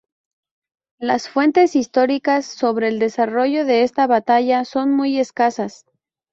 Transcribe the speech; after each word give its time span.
Las 0.99 1.29
fuentes 1.29 1.75
históricas 1.75 2.47
sobre 2.47 2.87
el 2.87 2.97
desarrollo 2.97 3.65
de 3.65 3.83
esta 3.83 4.07
batalla 4.07 4.65
son 4.65 4.89
muy 4.95 5.19
escasas. 5.19 5.85